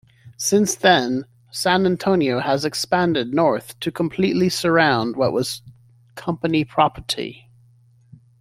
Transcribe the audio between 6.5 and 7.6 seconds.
property.